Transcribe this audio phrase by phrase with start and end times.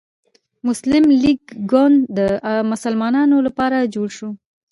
[0.67, 1.41] مسلم لیګ
[1.71, 2.19] ګوند د
[2.71, 4.29] مسلمانانو لپاره جوړ شو.